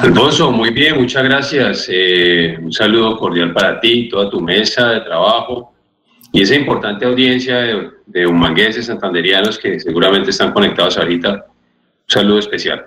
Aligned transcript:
Alfonso, 0.00 0.50
muy 0.50 0.70
bien, 0.70 1.00
muchas 1.00 1.24
gracias. 1.24 1.86
Eh, 1.90 2.58
un 2.60 2.72
saludo 2.72 3.16
cordial 3.16 3.52
para 3.52 3.80
ti, 3.80 4.08
toda 4.08 4.28
tu 4.28 4.40
mesa 4.40 4.88
de 4.90 5.00
trabajo 5.00 5.72
y 6.32 6.42
esa 6.42 6.54
importante 6.54 7.06
audiencia 7.06 7.56
de, 7.58 7.90
de 8.06 8.26
humangueses 8.26 8.86
santanderianos 8.86 9.58
que 9.58 9.78
seguramente 9.80 10.30
están 10.30 10.52
conectados 10.52 10.98
ahorita. 10.98 11.30
Un 11.30 11.44
saludo 12.06 12.38
especial. 12.38 12.86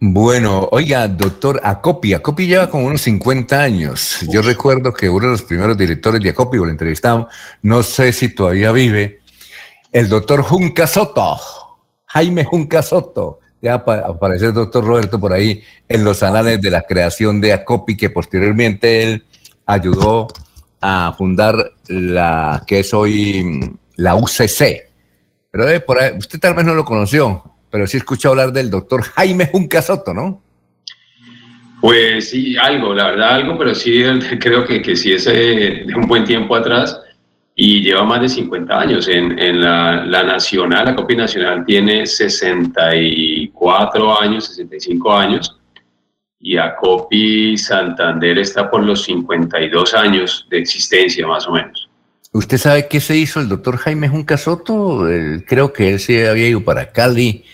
Bueno, 0.00 0.68
oiga, 0.72 1.08
doctor 1.08 1.60
Acopi, 1.62 2.12
Acopi 2.12 2.46
lleva 2.46 2.68
como 2.68 2.86
unos 2.86 3.00
50 3.02 3.60
años. 3.60 4.20
Yo 4.28 4.42
recuerdo 4.42 4.92
que 4.92 5.08
uno 5.08 5.26
de 5.26 5.32
los 5.32 5.42
primeros 5.42 5.78
directores 5.78 6.20
de 6.20 6.30
Acopi, 6.30 6.58
lo 6.58 6.68
entrevistamos, 6.68 7.32
no 7.62 7.82
sé 7.82 8.12
si 8.12 8.34
todavía 8.34 8.70
vive, 8.72 9.20
el 9.92 10.08
doctor 10.08 10.42
Junca 10.42 10.86
Soto, 10.86 11.38
Jaime 12.06 12.44
Junca 12.44 12.82
Soto. 12.82 13.40
Ya 13.64 13.76
aparece 13.76 14.44
el 14.44 14.52
doctor 14.52 14.84
Roberto 14.84 15.18
por 15.18 15.32
ahí 15.32 15.62
en 15.88 16.04
los 16.04 16.22
anales 16.22 16.60
de 16.60 16.70
la 16.70 16.82
creación 16.82 17.40
de 17.40 17.54
Acopi, 17.54 17.96
que 17.96 18.10
posteriormente 18.10 19.02
él 19.02 19.24
ayudó 19.64 20.28
a 20.82 21.14
fundar 21.16 21.72
la 21.88 22.62
que 22.66 22.80
es 22.80 22.92
hoy 22.92 23.72
la 23.96 24.16
UCC. 24.16 24.90
Pero 25.50 25.66
eh, 25.70 25.80
por 25.80 25.98
ahí, 25.98 26.12
usted 26.18 26.38
tal 26.38 26.52
vez 26.52 26.66
no 26.66 26.74
lo 26.74 26.84
conoció, 26.84 27.42
pero 27.70 27.86
sí 27.86 27.96
escuchó 27.96 28.28
hablar 28.28 28.52
del 28.52 28.68
doctor 28.68 29.00
Jaime 29.00 29.46
Junca 29.46 29.80
Soto, 29.80 30.12
¿no? 30.12 30.42
Pues 31.80 32.28
sí, 32.28 32.58
algo, 32.58 32.92
la 32.92 33.12
verdad 33.12 33.30
algo, 33.30 33.56
pero 33.56 33.74
sí 33.74 34.04
creo 34.40 34.66
que, 34.66 34.82
que 34.82 34.94
sí 34.94 35.10
es 35.10 35.24
de 35.24 35.86
un 35.96 36.06
buen 36.06 36.24
tiempo 36.24 36.54
atrás 36.54 37.00
y 37.54 37.82
lleva 37.82 38.04
más 38.04 38.20
de 38.20 38.28
50 38.28 38.78
años. 38.78 39.08
En, 39.08 39.38
en 39.38 39.60
la, 39.60 40.04
la, 40.04 40.24
Nacional, 40.24 40.84
la 40.86 40.96
COPI 40.96 41.16
Nacional 41.16 41.64
tiene 41.64 42.04
64 42.06 44.20
años, 44.20 44.44
65 44.46 45.12
años, 45.12 45.56
y 46.40 46.56
ACOPI 46.58 47.56
Santander 47.56 48.38
está 48.38 48.70
por 48.70 48.84
los 48.84 49.04
52 49.04 49.94
años 49.94 50.46
de 50.50 50.58
existencia, 50.58 51.26
más 51.26 51.48
o 51.48 51.52
menos. 51.52 51.88
¿Usted 52.32 52.58
sabe 52.58 52.86
qué 52.88 53.00
se 53.00 53.16
hizo 53.16 53.40
el 53.40 53.48
doctor 53.48 53.78
Jaime 53.78 54.08
Junca 54.08 54.36
Soto? 54.36 55.06
creo 55.46 55.72
que 55.72 55.94
él 55.94 56.00
se 56.00 56.28
había 56.28 56.48
ido 56.48 56.64
para 56.64 56.90
Cali. 56.90 57.44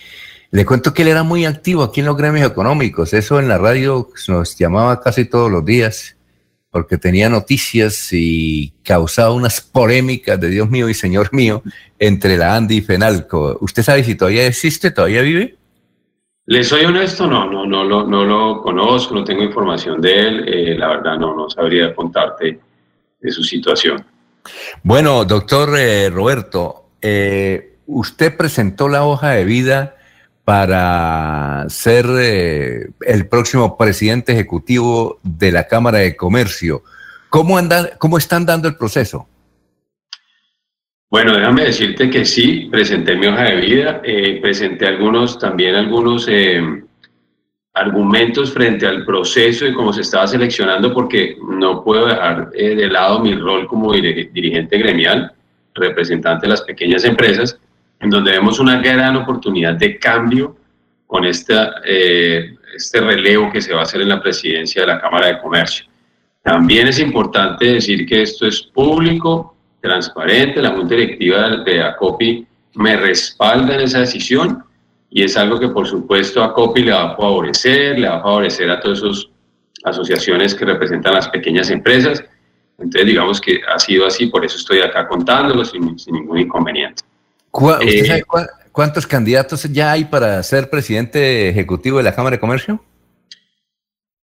Le 0.50 0.64
cuento 0.64 0.94
que 0.94 1.02
él 1.02 1.08
era 1.08 1.22
muy 1.22 1.44
activo 1.44 1.82
aquí 1.84 2.00
en 2.00 2.06
los 2.06 2.16
gremios 2.16 2.50
económicos. 2.50 3.12
Eso 3.12 3.38
en 3.38 3.46
la 3.46 3.58
radio 3.58 4.08
nos 4.26 4.56
llamaba 4.56 5.00
casi 5.00 5.26
todos 5.26 5.52
los 5.52 5.64
días 5.64 6.16
porque 6.70 6.96
tenía 6.98 7.28
noticias 7.28 8.08
y 8.12 8.72
causaba 8.84 9.32
unas 9.32 9.60
polémicas 9.60 10.40
de 10.40 10.48
Dios 10.48 10.70
mío 10.70 10.88
y 10.88 10.94
Señor 10.94 11.32
mío 11.32 11.62
entre 11.98 12.36
la 12.36 12.56
Andy 12.56 12.76
y 12.76 12.80
Fenalco. 12.80 13.58
¿Usted 13.60 13.82
sabe 13.82 14.04
si 14.04 14.14
todavía 14.14 14.46
existe, 14.46 14.90
todavía 14.90 15.22
vive? 15.22 15.56
Le 16.46 16.64
soy 16.64 16.84
honesto, 16.84 17.26
no, 17.26 17.48
no, 17.50 17.66
no, 17.66 17.84
no, 17.84 18.06
no 18.06 18.24
lo 18.24 18.62
conozco, 18.62 19.14
no 19.14 19.24
tengo 19.24 19.42
información 19.42 20.00
de 20.00 20.18
él, 20.20 20.48
eh, 20.48 20.78
la 20.78 20.88
verdad 20.88 21.18
no, 21.18 21.34
no 21.36 21.50
sabría 21.50 21.94
contarte 21.94 22.58
de 23.20 23.30
su 23.30 23.42
situación. 23.44 24.04
Bueno, 24.82 25.24
doctor 25.24 25.76
eh, 25.78 26.08
Roberto, 26.10 26.86
eh, 27.02 27.76
usted 27.86 28.36
presentó 28.36 28.88
la 28.88 29.04
hoja 29.04 29.30
de 29.30 29.44
vida 29.44 29.96
para 30.50 31.64
ser 31.68 32.06
eh, 32.18 32.88
el 33.02 33.28
próximo 33.28 33.78
presidente 33.78 34.32
ejecutivo 34.32 35.20
de 35.22 35.52
la 35.52 35.68
Cámara 35.68 35.98
de 35.98 36.16
Comercio. 36.16 36.82
¿Cómo, 37.28 37.56
anda, 37.56 37.90
¿Cómo 37.98 38.18
están 38.18 38.44
dando 38.44 38.66
el 38.66 38.74
proceso? 38.74 39.28
Bueno, 41.08 41.36
déjame 41.36 41.66
decirte 41.66 42.10
que 42.10 42.24
sí, 42.24 42.68
presenté 42.68 43.14
mi 43.14 43.28
hoja 43.28 43.44
de 43.44 43.56
vida, 43.60 44.00
eh, 44.02 44.40
presenté 44.42 44.88
algunos, 44.88 45.38
también 45.38 45.76
algunos 45.76 46.26
eh, 46.28 46.60
argumentos 47.74 48.52
frente 48.52 48.88
al 48.88 49.04
proceso 49.04 49.64
y 49.68 49.72
cómo 49.72 49.92
se 49.92 50.00
estaba 50.00 50.26
seleccionando, 50.26 50.92
porque 50.92 51.36
no 51.48 51.84
puedo 51.84 52.08
dejar 52.08 52.50
de 52.50 52.88
lado 52.88 53.20
mi 53.20 53.36
rol 53.36 53.68
como 53.68 53.92
dirigente 53.92 54.78
gremial, 54.78 55.32
representante 55.76 56.46
de 56.46 56.50
las 56.50 56.62
pequeñas 56.62 57.04
empresas, 57.04 57.56
en 58.00 58.10
donde 58.10 58.32
vemos 58.32 58.58
una 58.58 58.80
gran 58.80 59.16
oportunidad 59.16 59.74
de 59.74 59.98
cambio 59.98 60.56
con 61.06 61.24
eh, 61.26 62.56
este 62.74 63.00
relevo 63.00 63.50
que 63.52 63.60
se 63.60 63.74
va 63.74 63.80
a 63.80 63.82
hacer 63.82 64.00
en 64.00 64.08
la 64.08 64.22
presidencia 64.22 64.82
de 64.82 64.88
la 64.88 65.00
Cámara 65.00 65.26
de 65.26 65.40
Comercio. 65.40 65.86
También 66.42 66.88
es 66.88 66.98
importante 66.98 67.66
decir 67.66 68.06
que 68.06 68.22
esto 68.22 68.46
es 68.46 68.62
público, 68.62 69.54
transparente, 69.82 70.62
la 70.62 70.70
Junta 70.70 70.94
Directiva 70.94 71.56
de 71.58 71.82
ACOPI 71.82 72.46
me 72.74 72.96
respalda 72.96 73.74
en 73.74 73.80
esa 73.80 74.00
decisión 74.00 74.64
y 75.10 75.24
es 75.24 75.36
algo 75.36 75.58
que 75.58 75.68
por 75.68 75.86
supuesto 75.86 76.42
a 76.42 76.46
ACOPI 76.46 76.84
le 76.84 76.92
va 76.92 77.12
a 77.12 77.16
favorecer, 77.16 77.98
le 77.98 78.08
va 78.08 78.16
a 78.16 78.22
favorecer 78.22 78.70
a 78.70 78.80
todas 78.80 78.98
esas 78.98 79.28
asociaciones 79.84 80.54
que 80.54 80.64
representan 80.64 81.14
las 81.14 81.28
pequeñas 81.28 81.68
empresas. 81.70 82.24
Entonces 82.78 83.06
digamos 83.06 83.40
que 83.40 83.60
ha 83.68 83.78
sido 83.78 84.06
así, 84.06 84.26
por 84.26 84.44
eso 84.44 84.56
estoy 84.56 84.80
acá 84.80 85.06
contándolo 85.06 85.64
sin 85.64 85.96
ningún 86.06 86.38
inconveniente. 86.38 87.02
Eh, 87.52 88.22
cuántos 88.72 89.06
candidatos 89.06 89.64
ya 89.64 89.92
hay 89.92 90.04
para 90.04 90.42
ser 90.42 90.70
presidente 90.70 91.48
ejecutivo 91.48 91.98
de 91.98 92.04
la 92.04 92.14
Cámara 92.14 92.36
de 92.36 92.40
Comercio? 92.40 92.80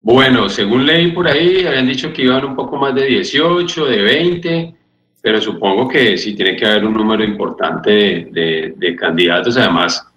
Bueno, 0.01 0.47
según 0.47 0.85
ley 0.85 1.11
por 1.11 1.27
ahí, 1.27 1.65
habían 1.65 1.87
dicho 1.87 2.13
que 2.13 2.21
iban 2.21 2.45
un 2.45 2.55
poco 2.55 2.77
más 2.77 2.95
de 2.95 3.05
18, 3.07 3.85
de 3.87 4.01
20, 4.01 4.75
pero 5.21 5.41
supongo 5.41 5.87
que 5.87 6.17
sí 6.17 6.33
tiene 6.33 6.55
que 6.55 6.65
haber 6.65 6.85
un 6.85 6.93
número 6.93 7.23
importante 7.23 8.29
de, 8.31 8.95
candidatos. 8.97 9.57
Además, 9.57 10.07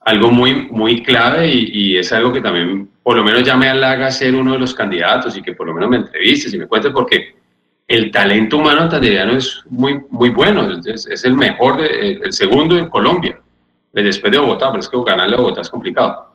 algo 0.00 0.30
muy, 0.30 0.68
muy 0.70 1.02
clave 1.02 1.48
y, 1.48 1.96
es 1.96 2.12
algo 2.12 2.32
que 2.32 2.40
también 2.40 2.88
por 3.02 3.16
lo 3.16 3.24
menos 3.24 3.42
ya 3.42 3.56
me 3.56 3.68
halaga 3.68 4.12
ser 4.12 4.34
uno 4.36 4.52
de 4.52 4.60
los 4.60 4.74
candidatos 4.74 5.36
y 5.36 5.42
que 5.42 5.54
por 5.54 5.66
lo 5.66 5.74
menos 5.74 5.90
me 5.90 5.96
entrevistes 5.96 6.54
y 6.54 6.58
me 6.58 6.68
cuentes 6.68 6.92
porque 6.92 7.34
el 7.92 8.10
talento 8.10 8.56
humano 8.56 8.88
tanderiano 8.88 9.36
es 9.36 9.62
muy, 9.68 10.00
muy 10.08 10.30
bueno, 10.30 10.66
es, 10.82 11.24
el 11.24 11.34
mejor, 11.34 11.78
el 11.82 12.32
segundo 12.32 12.78
en 12.78 12.88
Colombia, 12.88 13.38
después 13.92 14.32
de 14.32 14.38
Bogotá, 14.38 14.70
pero 14.70 14.80
es 14.80 14.88
que 14.88 14.96
ganarle 15.04 15.34
a 15.34 15.40
Bogotá 15.40 15.60
es 15.60 15.68
complicado. 15.68 16.34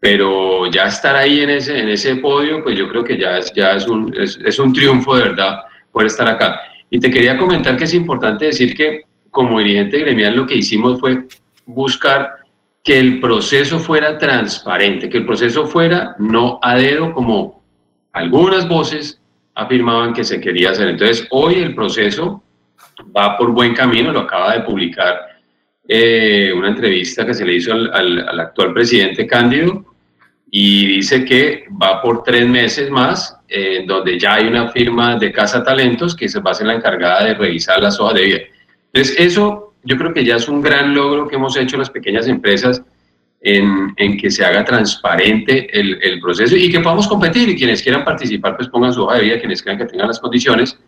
Pero 0.00 0.66
ya 0.66 0.86
estar 0.86 1.14
ahí 1.14 1.40
en 1.40 1.50
ese, 1.50 1.78
en 1.78 1.88
ese 1.88 2.16
podio, 2.16 2.64
pues 2.64 2.76
yo 2.76 2.88
creo 2.88 3.04
que 3.04 3.16
ya 3.16 3.38
es, 3.38 3.52
ya 3.52 3.74
es, 3.74 3.86
un, 3.86 4.12
es, 4.16 4.58
un 4.58 4.72
triunfo 4.72 5.14
de 5.14 5.22
verdad 5.22 5.60
poder 5.92 6.08
estar 6.08 6.28
acá. 6.28 6.60
Y 6.90 6.98
te 6.98 7.10
quería 7.12 7.38
comentar 7.38 7.76
que 7.76 7.84
es 7.84 7.94
importante 7.94 8.46
decir 8.46 8.74
que 8.74 9.02
como 9.30 9.60
dirigente 9.60 10.00
gremial 10.00 10.34
lo 10.34 10.46
que 10.46 10.56
hicimos 10.56 10.98
fue 10.98 11.26
buscar 11.64 12.38
que 12.82 12.98
el 12.98 13.20
proceso 13.20 13.78
fuera 13.78 14.18
transparente, 14.18 15.08
que 15.08 15.18
el 15.18 15.26
proceso 15.26 15.66
fuera 15.66 16.16
no 16.18 16.58
a 16.60 16.74
dedo 16.74 17.12
como 17.12 17.62
algunas 18.12 18.68
voces 18.68 19.17
afirmaban 19.58 20.12
que 20.14 20.22
se 20.22 20.40
quería 20.40 20.70
hacer. 20.70 20.88
Entonces, 20.88 21.26
hoy 21.30 21.56
el 21.56 21.74
proceso 21.74 22.42
va 23.14 23.36
por 23.36 23.50
buen 23.50 23.74
camino, 23.74 24.12
lo 24.12 24.20
acaba 24.20 24.54
de 24.54 24.60
publicar 24.60 25.18
eh, 25.88 26.52
una 26.56 26.68
entrevista 26.68 27.26
que 27.26 27.34
se 27.34 27.44
le 27.44 27.54
hizo 27.54 27.72
al, 27.72 28.40
actual 28.40 28.72
presidente 28.72 29.26
Cándido 29.26 29.84
y 30.48 30.86
dice 30.86 31.24
que 31.24 31.64
va 31.70 32.00
por 32.00 32.22
tres 32.22 32.46
meses 32.46 32.88
más, 32.88 33.36
eh, 33.48 33.84
donde 33.84 34.16
ya 34.16 34.34
hay 34.34 34.46
una 34.46 34.68
firma 34.68 35.16
de 35.16 35.32
Casa 35.32 35.64
Talentos 35.64 36.14
que 36.14 36.28
se 36.28 36.38
va 36.40 36.52
a 36.52 36.54
ser 36.54 36.68
la 36.68 36.74
encargada 36.74 37.24
de 37.24 37.34
revisar 37.34 37.82
las 37.82 37.98
hojas 37.98 38.14
de 38.14 38.22
vida. 38.22 38.38
Entonces, 38.92 39.16
eso 39.18 39.74
yo 39.82 39.96
creo 39.96 40.14
que 40.14 40.24
ya 40.24 40.36
es 40.36 40.48
un 40.48 40.62
gran 40.62 40.94
logro 40.94 41.26
que 41.26 41.34
hemos 41.34 41.56
hecho 41.56 41.76
las 41.76 41.90
pequeñas 41.90 42.28
empresas 42.28 42.80
en, 43.40 43.94
que 44.18 44.30
se 44.30 44.44
haga 44.44 44.64
transparente 44.64 45.68
el, 45.72 46.20
proceso 46.20 46.56
y 46.56 46.70
que 46.70 46.80
podamos 46.80 47.06
competir 47.06 47.48
y 47.48 47.56
quienes 47.56 47.82
quieran 47.82 48.04
participar 48.04 48.56
pues 48.56 48.68
pongan 48.68 48.92
su 48.92 49.04
hoja 49.04 49.16
de 49.16 49.22
vida, 49.22 49.38
quienes 49.38 49.62
crean 49.62 49.78
que 49.78 49.86
tengan 49.86 50.08
las 50.08 50.18
condiciones 50.18 50.78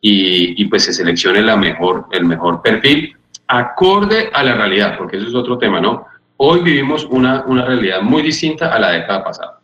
y, 0.00 0.64
pues 0.66 0.84
se 0.84 0.92
seleccione 0.92 1.42
la 1.42 1.56
mejor, 1.56 2.06
el 2.10 2.24
mejor 2.24 2.60
perfil 2.60 3.16
acorde 3.46 4.30
a 4.32 4.42
la 4.42 4.54
realidad, 4.54 4.96
porque 4.98 5.18
eso 5.18 5.28
es 5.28 5.34
otro 5.34 5.58
tema, 5.58 5.80
¿no? 5.80 6.06
Hoy 6.38 6.60
vivimos 6.60 7.04
una, 7.04 7.44
una 7.46 7.64
realidad 7.64 8.02
muy 8.02 8.22
distinta 8.22 8.74
a 8.74 8.78
la 8.78 8.90
década 8.90 9.22
pasada. 9.22 9.60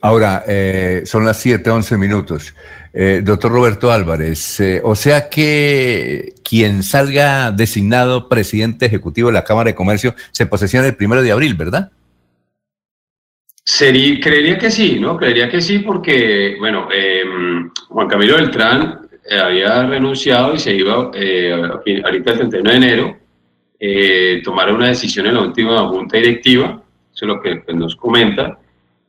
Ahora, 0.00 0.42
eh, 0.46 1.02
son 1.04 1.24
las 1.24 1.38
7, 1.38 1.70
11 1.70 1.96
minutos. 1.98 2.54
Eh, 2.92 3.20
doctor 3.22 3.52
Roberto 3.52 3.92
Álvarez, 3.92 4.60
eh, 4.60 4.80
o 4.82 4.94
sea 4.94 5.28
que 5.28 6.34
quien 6.48 6.82
salga 6.82 7.50
designado 7.50 8.28
presidente 8.28 8.86
ejecutivo 8.86 9.28
de 9.28 9.34
la 9.34 9.44
Cámara 9.44 9.68
de 9.68 9.74
Comercio 9.74 10.14
se 10.30 10.46
posesiona 10.46 10.86
el 10.86 10.96
primero 10.96 11.22
de 11.22 11.32
abril, 11.32 11.54
¿verdad? 11.54 11.90
Sería, 13.64 14.18
creería 14.20 14.56
que 14.56 14.70
sí, 14.70 14.98
¿no? 14.98 15.16
Creería 15.16 15.50
que 15.50 15.60
sí 15.60 15.80
porque, 15.80 16.56
bueno, 16.58 16.88
em, 16.90 17.70
Juan 17.88 18.08
Camilo 18.08 18.36
Beltrán 18.36 19.00
había 19.30 19.84
renunciado 19.84 20.54
y 20.54 20.58
se 20.58 20.74
iba 20.74 20.94
ahorita 20.94 22.30
el 22.30 22.38
31 22.38 22.70
de 22.70 22.76
enero, 22.76 23.16
tomar 24.42 24.72
una 24.72 24.88
decisión 24.88 25.26
en 25.26 25.34
la 25.34 25.42
última 25.42 25.86
junta 25.88 26.16
directiva, 26.16 26.82
eso 27.14 27.24
es 27.24 27.28
lo 27.28 27.42
que 27.42 27.56
pues, 27.56 27.76
nos 27.76 27.94
comenta, 27.94 28.58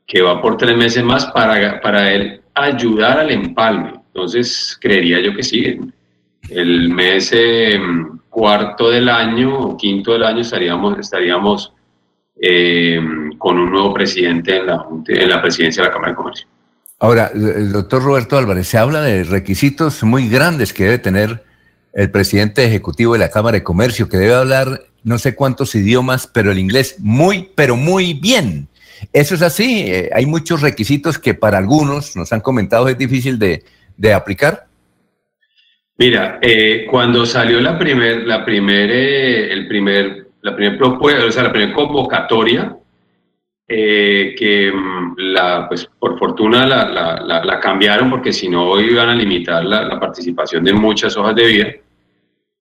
que 0.06 0.21
va 0.21 0.42
por 0.42 0.57
tres 0.57 0.75
meses 0.75 1.03
más 1.06 1.27
para, 1.27 1.80
para 1.80 2.12
él 2.12 2.42
ayudar 2.53 3.19
al 3.19 3.31
empalme. 3.31 3.94
Entonces, 4.07 4.77
creería 4.81 5.21
yo 5.21 5.33
que 5.33 5.44
sí. 5.44 5.80
El 6.49 6.89
mes 6.89 7.31
em, 7.33 8.19
cuarto 8.29 8.89
del 8.89 9.09
año 9.09 9.59
o 9.59 9.77
quinto 9.77 10.13
del 10.13 10.23
año 10.23 10.41
estaríamos, 10.41 10.97
estaríamos 10.99 11.73
em, 12.39 13.37
con 13.37 13.57
un 13.59 13.71
nuevo 13.71 13.93
presidente 13.93 14.57
en 14.57 14.67
la, 14.67 14.85
en 15.07 15.29
la 15.29 15.41
presidencia 15.41 15.83
de 15.83 15.89
la 15.89 15.93
Cámara 15.93 16.11
de 16.11 16.15
Comercio. 16.15 16.47
Ahora, 16.99 17.31
el 17.33 17.71
doctor 17.71 18.03
Roberto 18.03 18.37
Álvarez, 18.37 18.67
se 18.67 18.77
habla 18.77 19.01
de 19.01 19.23
requisitos 19.23 20.03
muy 20.03 20.27
grandes 20.27 20.73
que 20.73 20.83
debe 20.83 20.99
tener 20.99 21.43
el 21.93 22.11
presidente 22.11 22.65
ejecutivo 22.65 23.13
de 23.13 23.19
la 23.19 23.29
Cámara 23.29 23.55
de 23.55 23.63
Comercio, 23.63 24.09
que 24.09 24.17
debe 24.17 24.35
hablar 24.35 24.81
no 25.03 25.17
sé 25.17 25.33
cuántos 25.33 25.75
idiomas, 25.75 26.27
pero 26.27 26.51
el 26.51 26.59
inglés 26.59 26.95
muy, 26.99 27.49
pero 27.55 27.75
muy 27.75 28.13
bien. 28.13 28.67
Eso 29.13 29.35
es 29.35 29.41
así, 29.41 29.83
eh, 29.87 30.09
hay 30.13 30.25
muchos 30.25 30.61
requisitos 30.61 31.17
que 31.17 31.33
para 31.33 31.57
algunos 31.57 32.15
nos 32.15 32.33
han 32.33 32.41
comentado 32.41 32.89
es 32.89 32.97
difícil 32.97 33.39
de, 33.39 33.63
de 33.95 34.13
aplicar. 34.13 34.67
Mira, 35.99 36.39
eh, 36.41 36.87
cuando 36.89 37.25
salió 37.25 37.59
la 37.59 37.77
primer, 37.77 38.25
la 38.25 38.45
primer, 38.45 38.89
eh, 38.89 39.51
el 39.51 39.67
primer, 39.67 40.27
la 40.41 40.55
primer 40.55 40.77
propuesta, 40.77 41.25
o 41.25 41.31
sea, 41.31 41.43
la 41.43 41.51
primera 41.51 41.73
convocatoria, 41.73 42.73
eh, 43.67 44.33
que 44.37 44.71
mm, 44.71 45.15
la, 45.17 45.67
pues, 45.67 45.89
por 45.99 46.17
fortuna 46.17 46.65
la, 46.65 46.89
la, 46.89 47.43
la, 47.43 47.59
cambiaron 47.59 48.09
porque 48.09 48.31
si 48.31 48.47
no 48.47 48.79
iban 48.79 49.09
a 49.09 49.13
limitar 49.13 49.65
la, 49.65 49.99
participación 49.99 50.63
de 50.63 50.71
muchas 50.71 51.17
hojas 51.17 51.35
de 51.35 51.45
vida. 51.45 51.67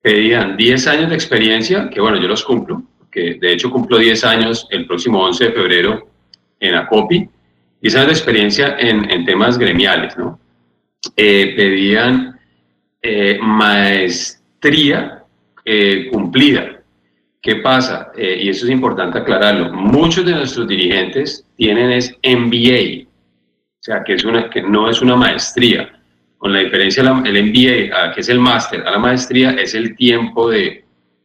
Pedían 0.03 0.57
10 0.57 0.87
años 0.89 1.09
de 1.09 1.15
experiencia, 1.15 1.89
que 1.91 2.01
bueno, 2.01 2.21
yo 2.21 2.27
los 2.27 2.43
cumplo, 2.43 2.83
que 3.09 3.35
de 3.35 3.53
hecho 3.53 3.71
cumplo 3.71 3.99
10 3.99 4.25
años 4.25 4.67
el 4.71 4.85
próximo 4.85 5.23
11 5.25 5.45
de 5.45 5.53
febrero 5.53 6.09
en 6.59 6.75
ACOPI, 6.75 7.29
10 7.83 7.95
años 7.95 8.07
de 8.09 8.13
experiencia 8.15 8.77
en, 8.81 9.09
en 9.09 9.25
temas 9.25 9.57
gremiales, 9.59 10.19
¿no? 10.19 10.41
Eh, 11.17 11.55
pedían 11.57 12.38
eh, 13.09 13.39
maestría 13.41 15.15
cumplida, 16.11 16.79
¿Qué 17.41 17.57
pasa? 17.57 18.11
Eh, 18.17 18.41
y 18.43 18.49
eso 18.49 18.67
es 18.67 18.73
importante 18.73 19.19
aclararlo. 19.19 19.73
Muchos 19.73 20.27
de 20.27 20.33
nuestros 20.33 20.67
dirigentes 20.67 21.47
tienen 21.57 21.93
es 21.93 22.15
MBA, 22.23 23.07
o 23.07 23.83
sea, 23.83 24.03
que, 24.03 24.15
es 24.15 24.25
una, 24.25 24.51
que 24.51 24.63
no 24.63 24.91
es 24.91 25.01
una 25.01 25.15
maestría. 25.15 25.95
Con 26.37 26.53
la 26.53 26.61
diferencia, 26.61 27.03
el 27.03 27.43
MBA, 27.45 28.13
que 28.13 28.21
es 28.21 28.29
el 28.29 28.39
máster, 28.39 28.87
a 28.87 28.91
la 28.91 28.99
maestría 28.99 29.53
es 29.53 29.75
el 29.75 29.97
tiempo 29.97 30.51
de, 30.51 30.85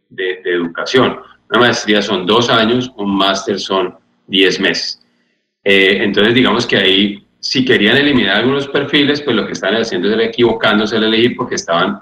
de, 0.10 0.40
educación. 0.46 1.20
Una 1.50 1.60
maestría 1.60 2.02
son 2.02 2.26
dos 2.26 2.50
años, 2.50 2.92
un 2.96 3.16
máster 3.16 3.60
son 3.60 3.96
diez 4.28 4.60
meses. 4.60 5.04
Eh, 5.64 6.00
entonces, 6.02 6.34
digamos 6.34 6.66
que 6.66 6.78
ahí, 6.78 7.23
si 7.44 7.66
querían 7.66 7.98
eliminar 7.98 8.38
algunos 8.38 8.70
perfiles, 8.70 9.22
pues 9.22 9.36
lo 9.36 9.46
que 9.46 9.52
están 9.52 9.76
haciendo 9.76 10.10
es 10.10 10.28
equivocándose 10.30 10.96
al 10.96 11.04
elegir 11.04 11.36
porque 11.36 11.56
estaban 11.56 12.00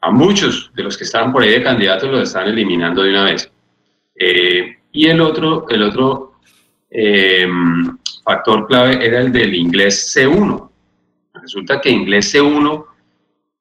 a 0.00 0.10
muchos 0.12 0.70
de 0.76 0.84
los 0.84 0.96
que 0.96 1.02
estaban 1.02 1.32
por 1.32 1.42
ahí 1.42 1.50
de 1.50 1.62
candidatos 1.64 2.08
los 2.08 2.28
están 2.28 2.46
eliminando 2.46 3.02
de 3.02 3.10
una 3.10 3.24
vez. 3.24 3.50
Eh, 4.14 4.76
y 4.92 5.06
el 5.08 5.20
otro, 5.20 5.66
el 5.68 5.82
otro 5.82 6.34
eh, 6.88 7.48
factor 8.22 8.68
clave 8.68 9.04
era 9.04 9.20
el 9.20 9.32
del 9.32 9.56
inglés 9.56 10.14
C1. 10.16 10.70
Resulta 11.34 11.80
que 11.80 11.90
inglés 11.90 12.32
C1 12.32 12.84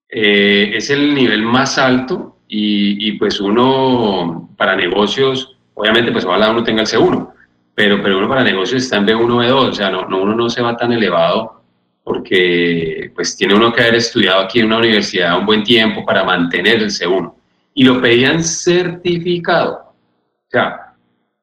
eh, 0.10 0.74
es 0.75 0.92
el 0.92 1.16
nivel 1.16 1.42
más 1.42 1.80
alto 1.80 2.38
y, 2.48 3.10
y, 3.10 3.13
pues 3.13 3.39
uno 3.39 4.51
para 4.56 4.75
negocios, 4.75 5.57
obviamente 5.74 6.12
pues 6.12 6.24
ojalá 6.24 6.51
uno 6.51 6.63
tenga 6.63 6.81
el 6.81 6.88
C1, 6.88 7.33
pero, 7.75 8.01
pero 8.01 8.18
uno 8.18 8.30
para 8.30 8.44
negocios 8.44 8.83
está 8.83 8.98
en 8.98 9.06
B1, 9.06 9.27
B2, 9.27 9.69
o 9.69 9.74
sea, 9.74 9.92
no, 9.92 10.07
no, 10.07 10.22
uno 10.22 10.33
no 10.33 10.50
se 10.50 10.62
va 10.62 10.75
tan 10.75 10.94
elevado 10.94 11.56
porque 12.06 13.12
pues 13.16 13.36
tiene 13.36 13.56
uno 13.56 13.74
que 13.74 13.81
haber 13.81 13.95
estudiado 13.95 14.42
aquí 14.42 14.60
en 14.60 14.68
una 14.68 14.77
universidad 14.77 15.39
un 15.39 15.45
buen 15.45 15.63
tiempo 15.63 16.06
para 16.06 16.24
mantener 16.24 16.75
el 16.75 16.92
C1. 16.92 17.33
Y 17.74 17.83
lo 17.83 18.00
pedían 18.00 18.44
certificado. 18.44 19.95
O 20.48 20.50
sea, 20.50 20.94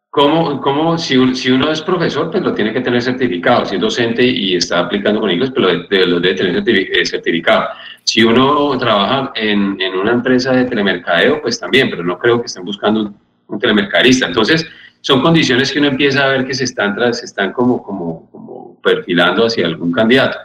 ¿cómo, 0.09 0.61
cómo 0.61 0.97
si, 0.97 1.35
si, 1.35 1.51
uno 1.51 1.69
es 1.73 1.83
profesor, 1.83 2.31
pues 2.31 2.45
lo 2.45 2.55
tiene 2.55 2.73
que 2.73 2.81
tener 2.81 3.03
certificado. 3.03 3.67
Si 3.67 3.75
es 3.75 3.81
docente 3.81 4.25
y 4.25 4.55
está 4.55 4.79
aplicando 4.79 5.21
con 5.21 5.33
inglés, 5.33 5.51
pues 5.51 5.67
lo, 6.07 6.21
debe, 6.21 6.35
tener 6.37 6.69
eh, 6.69 7.07
certificado. 7.07 7.71
Si 8.05 8.23
uno 8.23 8.79
trabaja 8.79 9.33
en, 9.35 9.77
en, 9.81 9.95
una 9.95 10.13
empresa 10.13 10.53
de 10.53 10.65
telemercadeo, 10.65 11.43
pues 11.43 11.59
también, 11.59 11.91
pero 11.91 12.05
no 12.05 12.17
creo 12.21 12.41
que 12.41 12.47
estén 12.47 12.65
buscando 12.65 13.13
un, 13.49 13.59
telemercadista. 13.59 14.29
Entonces, 14.29 14.65
son 15.03 15.21
condiciones 15.21 15.71
que 15.71 15.81
uno 15.81 15.89
empieza 15.89 16.25
a 16.25 16.29
ver 16.29 16.47
que 16.47 16.55
se 16.55 16.65
están, 16.65 16.97
se 17.13 17.27
están 17.27 17.53
como, 17.53 17.83
como, 17.83 18.79
perfilando 18.83 19.47
hacia 19.47 19.67
algún 19.67 19.93
candidato. 19.93 20.39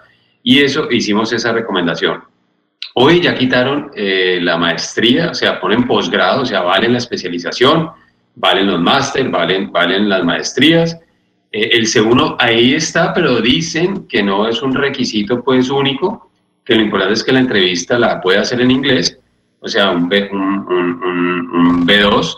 Y 0.43 0.59
eso 0.59 0.91
hicimos 0.91 1.31
esa 1.31 1.53
recomendación. 1.53 2.23
Hoy 2.95 3.21
ya 3.21 3.35
quitaron 3.35 3.91
eh, 3.95 4.39
la 4.41 4.57
maestría, 4.57 5.29
o 5.29 5.33
sea, 5.33 5.59
ponen 5.59 5.85
posgrado, 5.85 6.41
o 6.41 6.45
sea, 6.45 6.61
valen 6.61 6.93
la 6.93 6.97
especialización, 6.97 7.91
valen 8.35 8.67
los 8.67 8.81
máster, 8.81 9.29
valen, 9.29 9.71
valen 9.71 10.09
las 10.09 10.23
maestrías. 10.23 10.99
Eh, 11.51 11.69
el 11.73 11.85
segundo 11.85 12.35
ahí 12.39 12.73
está, 12.73 13.13
pero 13.13 13.39
dicen 13.41 14.07
que 14.07 14.23
no 14.23 14.47
es 14.47 14.61
un 14.63 14.73
requisito 14.73 15.43
pues 15.43 15.69
único, 15.69 16.31
que 16.65 16.75
lo 16.75 16.81
importante 16.81 17.13
es 17.13 17.23
que 17.23 17.31
la 17.31 17.39
entrevista 17.39 17.99
la 17.99 18.19
pueda 18.19 18.41
hacer 18.41 18.59
en 18.61 18.71
inglés, 18.71 19.19
o 19.59 19.67
sea, 19.67 19.91
un, 19.91 20.09
B, 20.09 20.29
un, 20.31 21.85
B2 21.85 22.37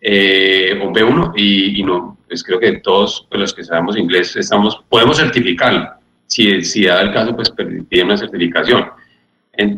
eh, 0.00 0.57
o 0.82 0.92
B1, 0.92 1.32
y, 1.36 1.82
no, 1.82 2.18
pues 2.28 2.42
creo 2.42 2.58
que 2.58 2.78
todos 2.78 3.26
pues, 3.28 3.40
los 3.40 3.54
que 3.54 3.64
sabemos 3.64 3.96
inglés 3.96 4.36
estamos, 4.36 4.80
podemos 4.88 5.16
certificarlo 5.16 5.98
si, 6.28 6.62
si 6.62 6.84
da 6.84 7.00
el 7.00 7.12
caso, 7.12 7.34
pues 7.34 7.50
piden 7.50 8.06
una 8.06 8.16
certificación. 8.16 8.86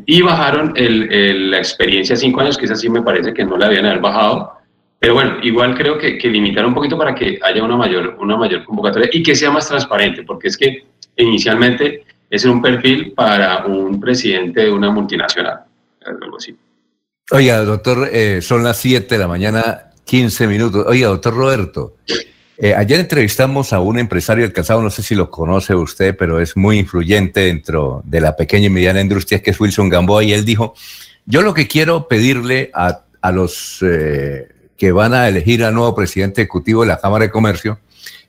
y 0.05 0.21
bajaron 0.21 0.75
el, 0.77 1.51
la 1.51 1.59
experiencia 1.59 2.17
cinco 2.17 2.41
años, 2.41 2.59
que 2.59 2.67
esa 2.67 2.77
sí 2.77 2.91
me 2.91 3.03
parece 3.03 3.33
que 3.33 3.45
no 3.45 3.57
la 3.57 3.67
habían 3.67 3.87
haber 3.87 4.01
bajado. 4.01 4.53
Pero 4.99 5.15
bueno, 5.15 5.39
igual 5.43 5.75
creo 5.75 5.97
que, 5.97 6.19
que 6.19 6.29
limitar 6.29 6.67
un 6.67 6.75
poquito 6.75 6.99
para 6.99 7.15
que 7.15 7.39
haya 7.43 7.63
una 7.63 7.77
mayor, 7.77 8.17
una 8.21 8.37
mayor 8.37 8.65
convocatoria 8.65 9.09
y 9.11 9.23
que 9.23 9.35
sea 9.35 9.51
más 9.51 9.67
transparente, 9.67 10.25
porque 10.25 10.49
es 10.49 10.59
que 10.59 10.85
inicialmente 11.17 12.05
es 12.29 12.45
un 12.45 12.61
perfil 12.61 13.13
para 13.13 13.65
un 13.65 13.99
presidente 13.99 14.63
de 14.65 14.71
una 14.71 14.91
multinacional, 14.91 15.61
algo 16.05 16.37
así. 16.37 16.55
Oiga, 17.33 17.65
doctor, 17.65 18.09
eh, 18.13 18.43
son 18.43 18.65
las 18.65 18.79
7 18.79 19.15
de 19.15 19.19
la 19.19 19.29
mañana, 19.29 19.90
15 20.11 20.49
minutos. 20.49 20.85
Oiga, 20.89 21.07
doctor 21.07 21.33
Roberto, 21.33 21.95
eh, 22.59 22.75
ayer 22.75 22.99
entrevistamos 22.99 23.73
a 23.73 23.79
un 23.79 23.97
empresario 23.97 24.43
del 24.43 24.53
calzado, 24.53 24.83
no 24.83 24.91
sé 24.91 25.05
si 25.05 25.15
lo 25.15 25.31
conoce 25.31 25.73
usted, 25.77 26.17
pero 26.17 26.41
es 26.41 26.57
muy 26.57 26.81
influyente 26.81 27.43
dentro 27.43 28.03
de 28.05 28.21
la 28.21 28.35
pequeña 28.35 28.67
y 28.67 28.71
mediana 28.71 29.01
industria, 29.01 29.41
que 29.41 29.51
es 29.51 29.61
Wilson 29.61 29.89
Gamboa, 29.89 30.25
y 30.25 30.33
él 30.33 30.45
dijo, 30.45 30.75
yo 31.27 31.43
lo 31.43 31.55
que 31.55 31.69
quiero 31.69 32.09
pedirle 32.09 32.73
a, 32.75 33.05
a 33.23 33.31
los 33.31 33.79
eh, 33.83 34.49
que 34.77 34.91
van 34.91 35.15
a 35.15 35.29
elegir 35.29 35.63
al 35.63 35.75
nuevo 35.75 35.95
presidente 35.95 36.43
ejecutivo 36.43 36.83
de 36.83 36.89
la 36.89 36.99
Cámara 36.99 37.27
de 37.27 37.31
Comercio 37.31 37.79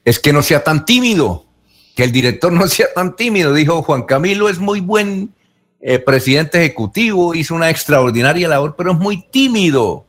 es 0.05 0.19
que 0.19 0.33
no 0.33 0.43
sea 0.43 0.63
tan 0.63 0.85
tímido, 0.85 1.47
que 1.95 2.03
el 2.03 2.11
director 2.11 2.53
no 2.53 2.67
sea 2.67 2.93
tan 2.93 3.15
tímido. 3.15 3.55
Dijo, 3.55 3.81
Juan 3.81 4.03
Camilo 4.03 4.49
es 4.49 4.59
muy 4.59 4.81
buen 4.81 5.33
eh, 5.79 5.97
presidente 5.97 6.59
ejecutivo, 6.59 7.33
hizo 7.33 7.55
una 7.55 7.71
extraordinaria 7.71 8.47
labor, 8.47 8.75
pero 8.77 8.91
es 8.91 8.99
muy 8.99 9.25
tímido. 9.31 10.05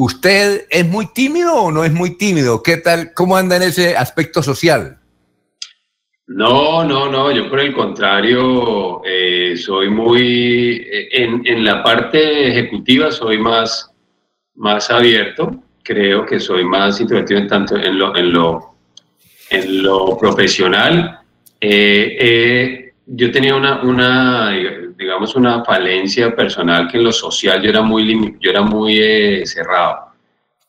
¿Usted 0.00 0.66
es 0.70 0.86
muy 0.86 1.06
tímido 1.12 1.52
o 1.54 1.72
no 1.72 1.82
es 1.82 1.92
muy 1.92 2.16
tímido? 2.16 2.62
¿Qué 2.62 2.76
tal? 2.76 3.12
¿Cómo 3.14 3.36
anda 3.36 3.56
en 3.56 3.62
ese 3.62 3.96
aspecto 3.96 4.44
social? 4.44 5.00
No, 6.28 6.84
no, 6.84 7.10
no, 7.10 7.32
yo 7.32 7.50
por 7.50 7.58
el 7.58 7.74
contrario, 7.74 9.02
eh, 9.04 9.56
soy 9.56 9.90
muy, 9.90 10.86
eh, 10.88 11.08
en, 11.10 11.44
en, 11.44 11.64
la 11.64 11.82
parte 11.82 12.46
ejecutiva 12.46 13.10
soy 13.10 13.38
más, 13.38 13.90
más 14.54 14.88
abierto, 14.88 15.64
creo 15.82 16.24
que 16.24 16.38
soy 16.38 16.64
más 16.64 17.00
introvertido 17.00 17.40
en 17.40 17.48
tanto 17.48 17.76
en 17.76 17.98
lo, 17.98 18.14
en 18.14 18.32
lo, 18.32 18.76
en 19.50 19.82
lo 19.82 20.16
profesional. 20.16 21.22
Eh, 21.60 22.92
yo 23.04 23.32
tenía 23.32 23.56
una, 23.56 23.82
una 23.82 24.52
digamos, 24.98 25.36
una 25.36 25.64
falencia 25.64 26.34
personal 26.34 26.88
que 26.88 26.98
en 26.98 27.04
lo 27.04 27.12
social 27.12 27.62
yo 27.62 27.70
era 27.70 27.82
muy, 27.82 28.36
yo 28.40 28.50
era 28.50 28.62
muy 28.62 28.98
eh, 28.98 29.46
cerrado, 29.46 30.08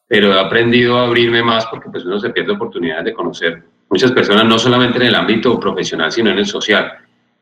pero 0.08 0.32
he 0.32 0.40
aprendido 0.40 1.00
a 1.00 1.08
abrirme 1.08 1.42
más 1.42 1.66
porque 1.66 1.90
pues 1.90 2.06
uno 2.06 2.20
se 2.20 2.30
pierde 2.30 2.52
oportunidades 2.52 3.06
de 3.06 3.14
conocer 3.14 3.64
muchas 3.90 4.12
personas, 4.12 4.46
no 4.46 4.60
solamente 4.60 5.00
en 5.00 5.08
el 5.08 5.16
ámbito 5.16 5.60
profesional, 5.60 6.12
sino 6.12 6.30
en 6.30 6.38
el 6.38 6.46
social. 6.46 6.94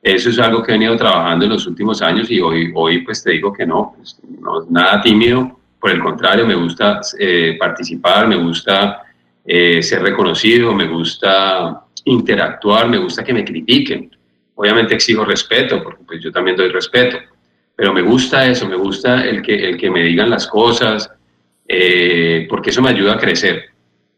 Eso 0.02 0.30
es 0.30 0.40
algo 0.40 0.64
que 0.64 0.72
he 0.72 0.76
venido 0.76 0.96
trabajando 0.96 1.44
en 1.44 1.52
los 1.52 1.68
últimos 1.68 2.02
años 2.02 2.32
y 2.32 2.40
hoy, 2.40 2.72
hoy 2.74 3.00
pues 3.02 3.22
te 3.22 3.32
digo 3.32 3.52
que 3.52 3.66
no, 3.66 3.94
pues, 3.98 4.18
no 4.40 4.66
nada 4.70 5.02
tímido, 5.02 5.60
por 5.82 5.92
el 5.92 6.00
contrario, 6.00 6.48
me 6.48 6.56
gusta 6.56 7.02
eh, 7.20 7.58
participar, 7.60 8.30
me 8.30 8.38
gusta 8.38 9.04
eh, 9.46 9.84
ser 9.84 10.04
reconocido, 10.04 10.74
me 10.74 10.88
gusta 10.88 11.84
interactuar, 12.06 12.88
me 12.88 12.98
gusta 12.98 13.26
que 13.26 13.34
me 13.34 13.44
critiquen. 13.44 14.10
Obviamente 14.60 14.96
exijo 14.96 15.24
respeto, 15.24 15.84
porque 15.84 16.04
pues 16.04 16.22
yo 16.22 16.32
también 16.32 16.58
doy 16.58 16.70
respeto, 16.70 17.18
pero 17.76 17.94
me 17.94 18.02
gusta 18.02 18.48
eso, 18.48 18.68
me 18.68 18.76
gusta 18.76 19.24
el 19.24 19.44
que, 19.44 19.70
el 19.70 19.78
que 19.78 19.92
me 19.92 20.02
digan 20.02 20.32
las 20.32 20.48
cosas, 20.48 21.12
eh, 21.68 22.48
porque 22.50 22.72
eso 22.72 22.82
me 22.82 22.90
ayuda 22.90 23.14
a 23.14 23.18
crecer. 23.18 23.66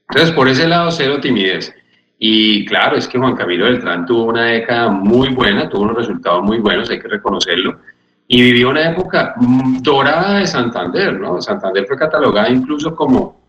Entonces, 0.07 0.33
por 0.33 0.47
ese 0.47 0.65
lado, 0.65 0.91
cero 0.91 1.19
timidez. 1.19 1.75
Y 2.17 2.65
claro, 2.65 2.95
es 2.95 3.05
que 3.05 3.19
Juan 3.19 3.35
Camilo 3.35 3.65
Beltrán 3.65 4.05
tuvo 4.05 4.23
una 4.23 4.45
década 4.45 4.87
muy 4.87 5.27
buena, 5.27 5.67
tuvo 5.67 5.83
unos 5.83 5.97
resultados 5.97 6.41
muy 6.41 6.59
buenos, 6.59 6.89
hay 6.89 6.99
que 6.99 7.09
reconocerlo, 7.09 7.77
y 8.25 8.41
vivió 8.41 8.69
una 8.69 8.91
época 8.91 9.35
dorada 9.81 10.39
de 10.39 10.47
Santander, 10.47 11.19
¿no? 11.19 11.41
Santander 11.41 11.85
fue 11.85 11.97
catalogada 11.97 12.49
incluso 12.49 12.95
como, 12.95 13.41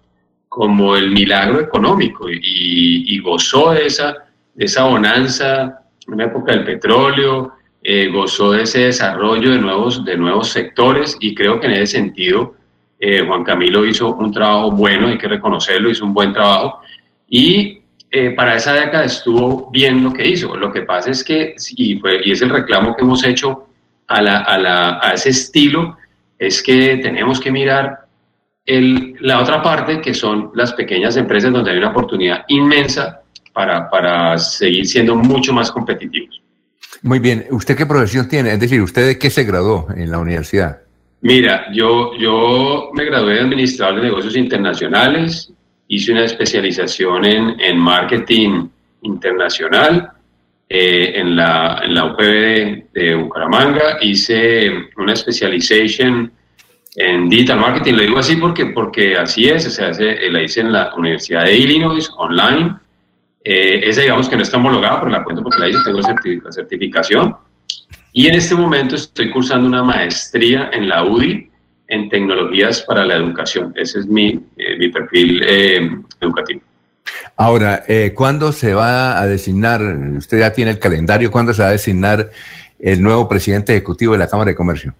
como 0.48 0.96
el 0.96 1.12
milagro 1.12 1.60
económico 1.60 2.26
y, 2.28 3.16
gozó 3.20 3.72
de 3.72 3.86
esa, 3.86 4.16
de 4.54 4.64
esa 4.64 4.84
bonanza 4.84 5.79
en 6.12 6.18
la 6.18 6.24
época 6.24 6.52
del 6.52 6.64
petróleo, 6.64 7.52
eh, 7.82 8.08
gozó 8.08 8.52
de 8.52 8.62
ese 8.64 8.86
desarrollo 8.86 9.52
de 9.52 9.58
nuevos, 9.58 10.04
de 10.04 10.16
nuevos 10.16 10.48
sectores 10.48 11.16
y 11.20 11.34
creo 11.34 11.58
que 11.58 11.66
en 11.66 11.72
ese 11.72 11.98
sentido 11.98 12.54
eh, 12.98 13.24
Juan 13.26 13.44
Camilo 13.44 13.86
hizo 13.86 14.14
un 14.14 14.32
trabajo 14.32 14.70
bueno, 14.70 15.08
hay 15.08 15.16
que 15.16 15.28
reconocerlo, 15.28 15.88
hizo 15.90 16.04
un 16.04 16.12
buen 16.12 16.32
trabajo 16.32 16.80
y 17.28 17.80
eh, 18.10 18.30
para 18.32 18.56
esa 18.56 18.74
década 18.74 19.04
estuvo 19.04 19.70
bien 19.70 20.04
lo 20.04 20.12
que 20.12 20.28
hizo. 20.28 20.56
Lo 20.56 20.72
que 20.72 20.82
pasa 20.82 21.10
es 21.10 21.24
que, 21.24 21.54
y, 21.76 22.00
y 22.24 22.32
es 22.32 22.42
el 22.42 22.50
reclamo 22.50 22.94
que 22.96 23.02
hemos 23.02 23.24
hecho 23.24 23.66
a, 24.08 24.20
la, 24.20 24.38
a, 24.40 24.58
la, 24.58 25.00
a 25.00 25.12
ese 25.14 25.30
estilo, 25.30 25.96
es 26.38 26.62
que 26.62 26.96
tenemos 26.96 27.40
que 27.40 27.52
mirar 27.52 28.00
el, 28.66 29.16
la 29.20 29.40
otra 29.40 29.62
parte, 29.62 30.00
que 30.00 30.12
son 30.12 30.50
las 30.54 30.72
pequeñas 30.72 31.16
empresas 31.16 31.52
donde 31.52 31.70
hay 31.70 31.78
una 31.78 31.90
oportunidad 31.90 32.44
inmensa 32.48 33.19
para, 33.60 33.90
para 33.90 34.38
seguir 34.38 34.86
siendo 34.86 35.14
mucho 35.14 35.52
más 35.52 35.70
competitivos. 35.70 36.40
Muy 37.02 37.18
bien. 37.18 37.44
¿Usted 37.50 37.76
qué 37.76 37.84
profesión 37.84 38.26
tiene? 38.26 38.54
Es 38.54 38.58
decir, 38.58 38.80
¿usted 38.80 39.06
de 39.06 39.18
qué 39.18 39.28
se 39.28 39.44
graduó 39.44 39.86
en 39.94 40.10
la 40.10 40.18
universidad? 40.18 40.78
Mira, 41.20 41.66
yo, 41.70 42.16
yo 42.16 42.88
me 42.94 43.04
gradué 43.04 43.34
de 43.34 43.40
administrador 43.40 43.96
de 43.96 44.06
negocios 44.06 44.34
internacionales, 44.34 45.52
hice 45.88 46.12
una 46.12 46.24
especialización 46.24 47.26
en, 47.26 47.60
en 47.60 47.76
marketing 47.76 48.68
internacional 49.02 50.10
eh, 50.66 51.12
en, 51.16 51.36
la, 51.36 51.82
en 51.84 51.94
la 51.94 52.06
UPB 52.06 52.22
de, 52.22 52.86
de, 52.94 53.14
Bucaramanga, 53.14 53.98
hice 54.00 54.70
una 54.96 55.12
especialización 55.12 56.32
en 56.96 57.28
digital 57.28 57.60
marketing, 57.60 57.92
lo 57.92 58.02
digo 58.04 58.18
así 58.18 58.36
porque, 58.36 58.66
porque 58.66 59.16
así 59.16 59.50
es, 59.50 59.66
o 59.66 59.70
sea, 59.70 59.90
la 59.90 60.42
hice 60.42 60.60
en 60.62 60.72
la 60.72 60.94
Universidad 60.96 61.44
de 61.44 61.58
Illinois, 61.58 62.10
online. 62.16 62.76
Eh, 63.42 63.80
esa 63.84 64.02
digamos 64.02 64.28
que 64.28 64.36
no 64.36 64.42
está 64.42 64.58
homologada, 64.58 65.00
pero 65.00 65.10
la 65.10 65.24
cuento 65.24 65.42
porque 65.42 65.60
la 65.60 65.68
hice, 65.68 65.78
tengo 65.84 66.00
certificación. 66.50 67.36
Y 68.12 68.26
en 68.26 68.34
este 68.34 68.54
momento 68.54 68.96
estoy 68.96 69.30
cursando 69.30 69.68
una 69.68 69.82
maestría 69.82 70.70
en 70.72 70.88
la 70.88 71.04
UDI 71.04 71.50
en 71.90 72.08
tecnologías 72.08 72.82
para 72.82 73.04
la 73.04 73.16
educación. 73.16 73.72
Ese 73.76 74.00
es 74.00 74.06
mi, 74.06 74.40
eh, 74.56 74.76
mi 74.78 74.88
perfil 74.88 75.42
eh, 75.44 75.90
educativo. 76.20 76.62
Ahora, 77.36 77.84
eh, 77.88 78.12
¿cuándo 78.14 78.52
se 78.52 78.74
va 78.74 79.20
a 79.20 79.26
designar, 79.26 79.82
usted 80.16 80.38
ya 80.38 80.52
tiene 80.52 80.72
el 80.72 80.78
calendario, 80.78 81.30
cuándo 81.30 81.52
se 81.52 81.62
va 81.62 81.68
a 81.68 81.72
designar 81.72 82.30
el 82.78 83.02
nuevo 83.02 83.28
presidente 83.28 83.72
ejecutivo 83.72 84.12
de 84.12 84.18
la 84.18 84.28
Cámara 84.28 84.50
de 84.50 84.56
Comercio? 84.56 84.94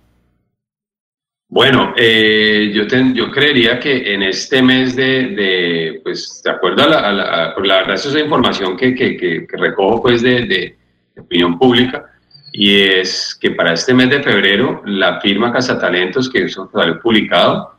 Bueno, 1.51 1.93
eh, 1.97 2.71
yo, 2.73 2.85
yo 3.13 3.29
creería 3.33 3.81
que 3.81 4.15
en 4.15 4.23
este 4.23 4.63
mes 4.63 4.95
de, 4.95 5.31
de 5.31 6.01
pues, 6.05 6.41
de 6.45 6.51
acuerdo 6.53 6.85
a 6.85 6.87
la, 6.87 6.99
a 7.01 7.13
la, 7.13 7.55
la 7.61 7.77
verdad, 7.79 7.95
eso 7.97 8.09
es 8.17 8.23
información 8.23 8.77
que, 8.77 8.95
que, 8.95 9.17
que, 9.17 9.57
recojo 9.57 10.01
pues 10.01 10.23
de, 10.23 10.47
de, 10.47 10.77
opinión 11.21 11.59
pública, 11.59 12.07
y 12.53 12.81
es 12.81 13.37
que 13.39 13.51
para 13.51 13.73
este 13.73 13.93
mes 13.93 14.11
de 14.11 14.23
febrero 14.23 14.81
la 14.87 15.21
firma 15.21 15.53
Casa 15.53 15.77
Talentos, 15.77 16.31
que 16.31 16.45
eso 16.45 16.71
salió 16.73 17.01
publicado, 17.01 17.75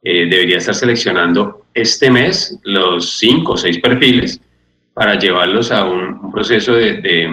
eh, 0.00 0.26
debería 0.30 0.58
estar 0.58 0.76
seleccionando 0.76 1.66
este 1.74 2.12
mes 2.12 2.56
los 2.62 3.18
cinco 3.18 3.54
o 3.54 3.56
seis 3.56 3.78
perfiles 3.78 4.40
para 4.94 5.18
llevarlos 5.18 5.72
a 5.72 5.84
un, 5.84 6.20
un 6.22 6.30
proceso 6.30 6.72
de, 6.72 6.94
de, 7.02 7.28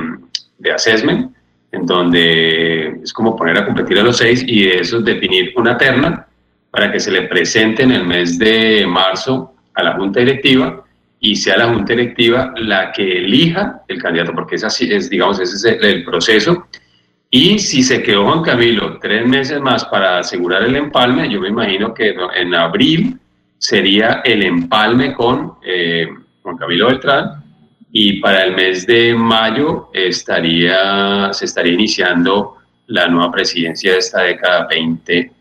de 0.58 0.72
assessment 0.72 1.35
en 1.75 1.86
donde 1.86 3.01
es 3.03 3.12
como 3.12 3.36
poner 3.36 3.58
a 3.58 3.65
competir 3.65 4.00
a 4.00 4.03
los 4.03 4.17
seis 4.17 4.44
y 4.48 4.63
de 4.63 4.79
eso 4.79 5.01
definir 5.01 5.53
una 5.58 5.77
terna 5.77 6.25
para 6.72 6.91
que 6.91 7.00
se 7.00 7.12
le 7.12 7.24
presente 7.24 7.84
en 7.84 7.91
el 7.91 8.05
mes 8.05 8.39
de 8.39 8.86
marzo 8.88 9.53
a 9.74 9.84
la 9.84 9.94
junta 9.94 10.22
directiva 10.22 10.84
y 11.20 11.36
sea 11.36 11.58
la 11.58 11.67
junta 11.74 11.94
directiva 11.94 12.53
la 12.58 12.91
que 12.91 13.20
elija 13.20 13.82
el 13.88 14.01
candidato, 14.01 14.34
porque 14.34 14.55
es 14.55 14.63
así, 14.63 14.91
es, 14.91 15.10
digamos, 15.10 15.39
ese 15.39 15.55
es 15.55 15.65
el, 15.65 15.86
el 15.86 16.03
proceso. 16.03 16.67
Y 17.29 17.60
si 17.60 17.84
se 17.84 18.01
quedó 18.03 18.25
Juan 18.25 18.44
Camilo 18.44 18.98
tres 19.00 19.25
meses 19.25 19.60
más 19.60 19.84
para 19.86 20.20
asegurar 20.20 20.63
el 20.63 20.75
empalme, 20.75 21.29
yo 21.29 21.41
me 21.41 21.50
imagino 21.50 21.94
que 21.94 22.15
en 22.36 22.55
abril 22.55 23.20
sería 23.58 24.22
el 24.24 24.44
empalme 24.44 25.13
con 25.13 25.55
eh, 25.65 26.08
Juan 26.44 26.58
Camilo 26.58 26.88
Beltrán 26.88 27.45
y 27.98 28.20
para 28.20 28.44
el 28.44 28.54
mes 28.54 28.86
de 28.86 29.16
mayo 29.16 29.90
estaría, 29.94 31.32
se 31.32 31.46
estaría 31.46 31.72
iniciando 31.72 32.58
la 32.88 33.08
nueva 33.08 33.32
presidencia 33.32 33.94
de 33.94 34.00
esta 34.00 34.24
década 34.24 34.68
20, 34.70 35.32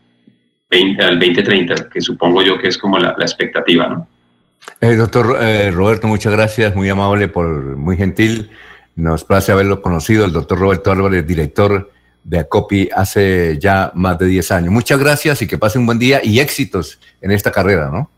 20 0.69 1.03
al 1.03 1.19
2030, 1.19 1.89
que 1.89 1.99
supongo 1.99 2.41
yo 2.43 2.57
que 2.57 2.69
es 2.69 2.77
como 2.77 2.97
la, 2.97 3.13
la 3.17 3.25
expectativa, 3.25 3.89
¿no? 3.89 4.07
Eh, 4.79 4.95
doctor 4.95 5.37
eh, 5.41 5.69
Roberto, 5.69 6.07
muchas 6.07 6.31
gracias, 6.31 6.73
muy 6.77 6.87
amable, 6.87 7.27
por 7.27 7.45
muy 7.75 7.97
gentil. 7.97 8.49
Nos 8.95 9.25
place 9.25 9.51
haberlo 9.51 9.81
conocido, 9.81 10.23
el 10.23 10.31
doctor 10.31 10.57
Roberto 10.57 10.93
Álvarez, 10.93 11.27
director 11.27 11.91
de 12.23 12.39
ACOPI 12.39 12.89
hace 12.95 13.57
ya 13.59 13.91
más 13.95 14.17
de 14.17 14.27
10 14.27 14.51
años. 14.53 14.71
Muchas 14.71 14.97
gracias 14.97 15.41
y 15.41 15.47
que 15.47 15.57
pase 15.57 15.77
un 15.77 15.85
buen 15.85 15.99
día 15.99 16.21
y 16.23 16.39
éxitos 16.39 17.01
en 17.19 17.31
esta 17.31 17.51
carrera, 17.51 17.89
¿no? 17.91 18.09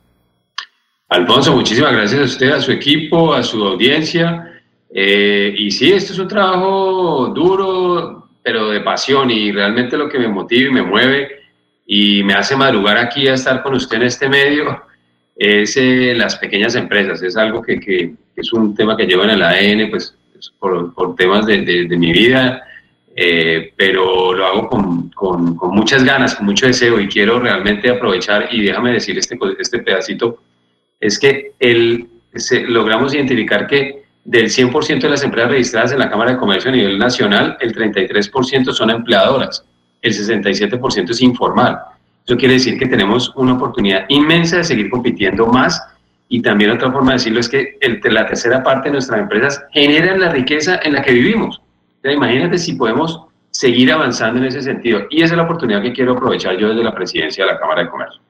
Alfonso, 1.10 1.56
muchísimas 1.56 1.94
gracias 1.94 2.20
a 2.20 2.26
usted, 2.26 2.52
a 2.52 2.60
su 2.60 2.72
equipo, 2.72 3.34
a 3.34 3.42
su 3.42 3.64
audiencia. 3.64 4.62
Eh, 4.94 5.56
y 5.58 5.72
sí, 5.72 5.94
esto 5.94 6.12
es 6.12 6.20
un 6.20 6.28
trabajo 6.28 7.32
duro, 7.34 8.30
pero 8.44 8.70
de 8.70 8.82
pasión 8.82 9.32
y 9.32 9.54
realmente 9.54 9.98
lo 9.98 10.10
que 10.10 10.20
me 10.20 10.28
motiva 10.28 10.70
y 10.70 10.74
me 10.74 10.82
mueve 10.82 11.30
y 11.86 12.24
me 12.24 12.34
hace 12.34 12.58
madrugar 12.58 12.98
aquí 12.98 13.26
a 13.30 13.36
estar 13.36 13.64
con 13.64 13.76
usted 13.76 13.98
en 13.98 14.04
este 14.04 14.28
medio 14.28 14.84
es 15.38 15.78
eh, 15.78 16.14
las 16.14 16.36
pequeñas 16.36 16.76
empresas. 16.76 17.24
Es 17.24 17.38
algo 17.38 17.62
que, 17.62 17.80
que, 17.80 18.14
que, 18.36 18.42
es 18.42 18.52
un 18.52 18.76
tema 18.76 18.98
que 18.98 19.06
llevo 19.06 19.24
en 19.24 19.30
el 19.30 19.44
ADN, 19.44 19.90
pues 19.90 20.14
por, 20.60 20.94
por 20.94 21.16
temas 21.16 21.46
de, 21.46 21.62
de, 21.62 21.86
de, 21.86 21.98
mi 21.98 22.12
vida, 22.12 22.64
eh, 23.16 23.72
pero 23.78 24.34
lo 24.34 24.46
hago 24.46 24.68
con, 24.68 25.10
con, 25.12 25.56
con, 25.56 25.74
muchas 25.74 26.04
ganas, 26.04 26.36
con 26.36 26.46
mucho 26.46 26.68
deseo 26.68 27.00
y 27.00 27.08
quiero 27.08 27.40
realmente 27.40 27.90
aprovechar 27.90 28.50
y 28.52 28.62
déjame 28.62 28.92
decir 28.92 29.18
este, 29.18 29.40
este 29.58 29.80
pedacito 29.80 30.42
es 31.00 31.20
que 31.20 31.54
el, 31.60 32.08
se, 32.36 32.62
logramos 32.62 33.14
identificar 33.14 33.68
que 33.68 34.04
del 34.24 34.46
100% 34.48 35.02
de 35.02 35.10
las 35.10 35.24
empresas 35.24 35.52
registradas 35.52 35.92
en 35.94 36.00
la 36.00 36.10
Cámara 36.10 36.32
de 36.32 36.38
Comercio 36.38 36.70
a 36.70 36.74
nivel 36.74 36.98
nacional, 36.98 37.58
el 37.62 37.74
33% 37.74 38.74
son 38.74 38.90
empleadoras, 38.90 39.64
el 40.02 40.14
67% 40.14 41.12
es 41.12 41.22
informal. 41.22 41.80
Eso 42.26 42.36
quiere 42.36 42.56
decir 42.56 42.78
que 42.78 42.88
tenemos 42.88 43.32
una 43.36 43.54
oportunidad 43.54 44.06
inmensa 44.10 44.58
de 44.58 44.66
seguir 44.66 44.90
compitiendo 44.90 45.48
más 45.48 45.82
y 46.28 46.42
también 46.42 46.72
otra 46.72 46.92
forma 46.92 47.12
de 47.12 47.20
decirlo 47.20 47.40
es 47.40 47.48
que 47.48 47.78
el, 47.80 48.02
la 48.04 48.28
tercera 48.28 48.64
parte 48.64 48.90
de 48.90 48.94
nuestras 48.94 49.22
empresas 49.22 49.64
generan 49.72 50.20
la 50.20 50.30
riqueza 50.30 50.80
en 50.84 50.94
la 50.94 51.02
que 51.02 51.14
vivimos. 51.14 51.62
Entonces, 51.98 52.18
imagínate 52.18 52.58
si 52.58 52.74
podemos 52.74 53.28
seguir 53.52 53.92
avanzando 53.92 54.40
en 54.40 54.48
ese 54.48 54.62
sentido. 54.62 55.02
Y 55.10 55.22
esa 55.22 55.34
es 55.34 55.38
la 55.38 55.44
oportunidad 55.44 55.82
que 55.82 55.94
quiero 55.94 56.14
aprovechar 56.14 56.58
yo 56.58 56.70
desde 56.70 56.84
la 56.84 56.94
presidencia 56.94 57.46
de 57.46 57.54
la 57.54 57.60
Cámara 57.60 57.84
de 57.84 57.90
Comercio. 57.90 58.22